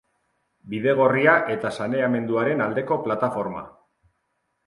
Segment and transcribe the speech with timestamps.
[0.69, 3.61] Bidegorria eta saneamenduaren aldeko plataforma